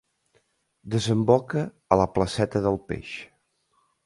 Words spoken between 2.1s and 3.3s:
placeta del Peix.